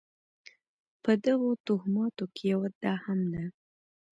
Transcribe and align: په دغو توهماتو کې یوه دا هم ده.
په 1.03 1.11
دغو 1.25 1.51
توهماتو 1.65 2.25
کې 2.35 2.43
یوه 2.53 2.69
دا 2.81 2.93
هم 3.03 3.19
ده. 3.33 3.43